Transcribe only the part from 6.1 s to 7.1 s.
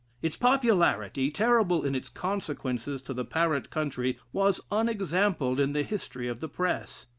of the press.